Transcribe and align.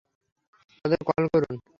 তাদের 0.85 1.01
কল 1.07 1.23
করুন। 1.33 1.55